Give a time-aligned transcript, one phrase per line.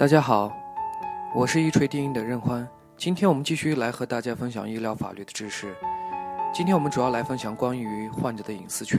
[0.00, 0.50] 大家好，
[1.34, 2.66] 我是一锤定音的任欢。
[2.96, 5.76] 今天我们继续来和大家分享医疗法律的知识。
[6.54, 8.98] 今天我们主要来分享关于患者的隐私权。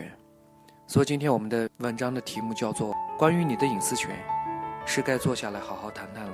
[0.85, 4.15] 所以今天我们的文章的题目叫做《关于你的隐私权，
[4.85, 6.33] 是该坐下来好好谈谈了》。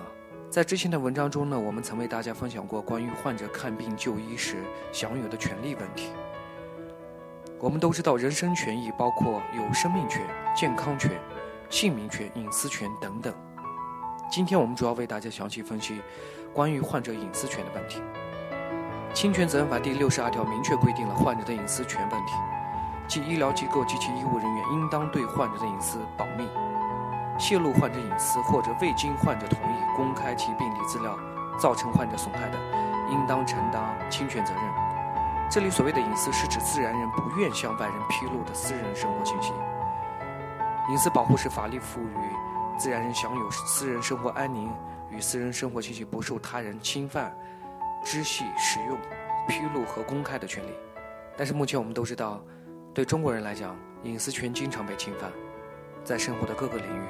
[0.52, 4.58] 在之前的文章中呢，我们曾为大家分享过关于患者看病就医时
[4.92, 6.10] 享有的权利问题。
[7.58, 10.22] 我们都知道，人身权益包括有生命权、
[10.54, 11.12] 健康权、
[11.70, 13.34] 姓名权、隐私权等等。
[14.30, 16.02] 今天我们主要为大家详细分析
[16.54, 18.02] 关于患者隐私权的问题。
[19.14, 22.34] 侵权责任法第六十二条明确规定了患者的隐私权问题，
[23.08, 26.46] 即医疗机构及其医务人员应当对患者的隐私保密，
[27.40, 31.18] 泄露患者隐私或者未经患者同意公开其病历资料，
[31.58, 32.58] 造成患者损害的，
[33.10, 34.64] 应当承担侵权责任。
[35.50, 39.54] 这里所谓的隐私，是指自然人不愿向外人披露的私人生活信息。
[40.90, 42.57] 隐私保护是法律赋予。
[42.78, 44.72] 自然人享有私人生活安宁
[45.10, 47.36] 与私人生活信息不受他人侵犯、
[48.04, 48.96] 知悉、使用、
[49.48, 50.70] 披露和公开的权利。
[51.36, 52.40] 但是目前我们都知道，
[52.94, 55.32] 对中国人来讲，隐私权经常被侵犯，
[56.04, 57.02] 在生活的各个领域。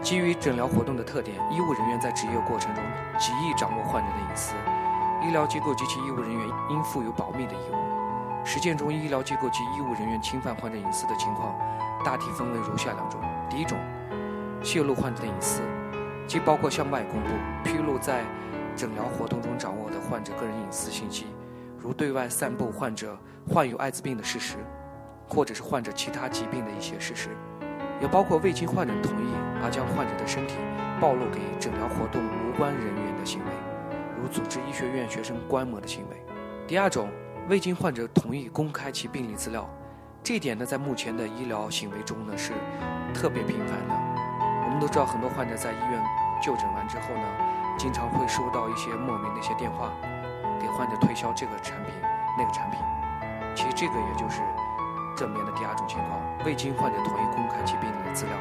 [0.00, 2.84] 基于诊疗活动的特点，医务人员在执业过程中
[3.18, 4.54] 极易掌握患者的隐私，
[5.26, 8.44] 医疗机构及其医务人员应负有保密的义务。
[8.44, 11.52] 实践中，医疗机构及医务人员侵犯患者隐私的情况，
[12.04, 13.76] 大体分为如下两种：第一种。
[14.64, 15.60] 泄露患者的隐私，
[16.26, 17.28] 既包括向外公布、
[17.62, 18.24] 披露在
[18.74, 21.26] 诊疗活动中掌握的患者个人隐私信息，
[21.78, 24.56] 如对外散布患者患有艾滋病的事实，
[25.28, 27.28] 或者是患者其他疾病的一些事实；
[28.00, 29.28] 也包括未经患者同意
[29.62, 30.54] 而将患者的身体
[30.98, 33.52] 暴露给诊疗活动无关人员的行为，
[34.18, 36.16] 如组织医学院学生观摩的行为。
[36.66, 37.10] 第二种，
[37.50, 39.68] 未经患者同意公开其病历资料，
[40.22, 42.54] 这一点呢，在目前的医疗行为中呢是
[43.12, 44.03] 特别频繁的。
[44.74, 46.02] 我们都知道，很多患者在医院
[46.42, 47.22] 就诊完之后呢，
[47.78, 49.92] 经常会收到一些莫名的一些电话，
[50.60, 51.94] 给患者推销这个产品、
[52.36, 52.80] 那个产品。
[53.54, 54.42] 其实这个也就是
[55.16, 58.34] 正面的第二种情况，未经患者同意公开其病历的资料。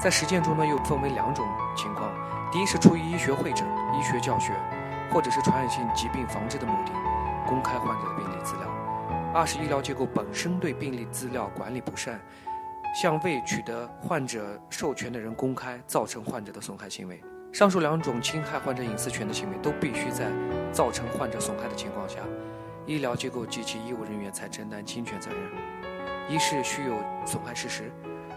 [0.00, 1.46] 在实践中呢，又分为两种
[1.76, 2.10] 情况：
[2.50, 3.64] 第一是出于医学会诊、
[3.96, 4.52] 医学教学，
[5.12, 6.90] 或者是传染性疾病防治的目的，
[7.46, 8.66] 公开患者的病历资料；
[9.32, 12.20] 二是医疗机构本身对病历资料管理不善。
[12.94, 17.20] 向未取得患者授权的人公开，造成患者的损害行为。
[17.52, 20.26] 上述两种侵害患者隐私权的行为，都必须在
[20.72, 22.20] 造成患者损害的情况下，
[22.86, 25.40] 医疗机构及其医务人员才承担侵权责任。
[26.28, 26.96] 一是需有
[27.26, 27.90] 损害事实，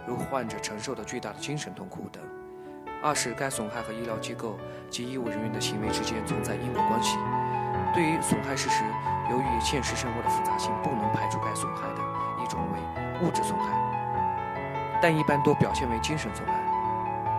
[0.08, 2.22] 如患者承受的巨大的精神痛苦等；
[3.04, 4.58] 二是该损害和医疗机构
[4.90, 7.16] 及医务人员的行为之间存在因果关系。
[7.94, 8.84] 对于损害事实，
[9.30, 13.87] 由于现实生活的复杂性，不能排除该损害的一种为物质损害。
[15.02, 16.54] 但一般多表现为精神损害。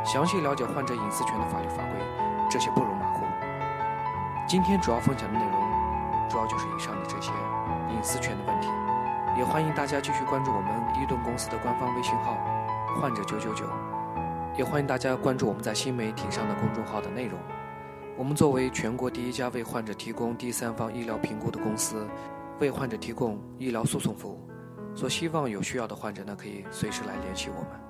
[0.04, 2.00] 详细了解患者隐私权的法律法规，
[2.48, 3.24] 这些不容马虎。
[4.46, 5.52] 今天主要分享的内容，
[6.28, 7.30] 主要就是以上的这些
[7.90, 8.68] 隐私权的问题。
[9.36, 12.36] 也欢迎大家继续关注我们伊顿公司的官方微信号
[13.00, 13.66] “患者九九九”，
[14.56, 17.38] 也欢迎大家关注我们在新媒体上的公众号的内容。
[18.16, 22.08] 我们作为全国第一家为患者提供第三方医疗评估的公司，
[22.58, 24.47] 为患者提供医疗诉讼服务。
[24.98, 27.87] 所希望有需要的患者呢，可以随时来联系我们。